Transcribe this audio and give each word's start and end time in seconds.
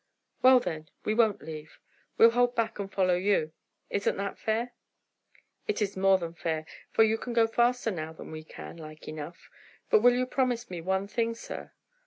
"Well, 0.41 0.59
then 0.59 0.89
we 1.05 1.13
won't 1.13 1.43
leave. 1.43 1.77
We'll 2.17 2.31
hold 2.31 2.55
back 2.55 2.79
and 2.79 2.91
follow 2.91 3.13
you. 3.13 3.53
Isn't 3.91 4.17
that 4.17 4.39
fair?" 4.39 4.73
"It 5.67 5.79
is 5.79 5.95
more 5.95 6.17
than 6.17 6.33
fair, 6.33 6.65
for 6.89 7.03
you 7.03 7.19
can 7.19 7.33
go 7.33 7.45
faster 7.45 7.91
now 7.91 8.11
than 8.11 8.31
we 8.31 8.43
can, 8.43 8.77
like 8.77 9.07
enough. 9.07 9.51
But 9.91 10.01
will 10.01 10.13
you 10.15 10.25
promise 10.25 10.71
me 10.71 10.81
one 10.81 11.07
thing, 11.07 11.35
sir?" 11.35 11.73